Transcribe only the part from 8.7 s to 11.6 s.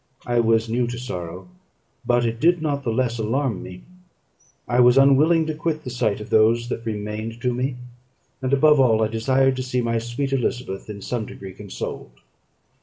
all, I desired to see my sweet Elizabeth in some degree